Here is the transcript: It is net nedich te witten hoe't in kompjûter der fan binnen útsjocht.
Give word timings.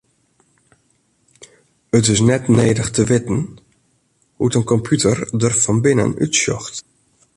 It 1.99 2.07
is 2.13 2.19
net 2.29 2.47
nedich 2.55 2.89
te 2.95 3.03
witten 3.11 3.39
hoe't 4.37 4.57
in 4.59 4.69
kompjûter 4.71 5.17
der 5.41 5.53
fan 5.63 5.79
binnen 5.85 6.11
útsjocht. 6.25 6.75